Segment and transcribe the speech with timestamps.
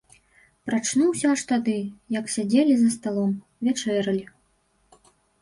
[0.69, 1.75] Прачнуўся аж тады,
[2.19, 3.37] як сядзелі за сталом,
[3.69, 4.25] вячэралі.